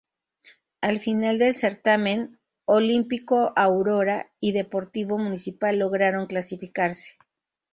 [0.81, 7.19] Al final del certamen, Olímpico Aurora y Deportivo Municipal lograron clasificarse.